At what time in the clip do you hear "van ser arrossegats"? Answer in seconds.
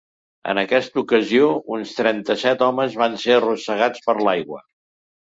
3.01-4.07